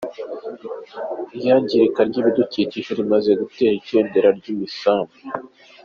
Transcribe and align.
Iyangirika 1.37 1.99
ry’ibidukikije 2.09 2.89
rimaze 2.99 3.31
gutera 3.41 3.73
ikendera 3.79 4.29
ry’imisambi 4.37 5.17